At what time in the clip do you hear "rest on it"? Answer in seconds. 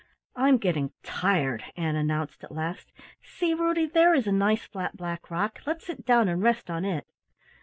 6.41-7.05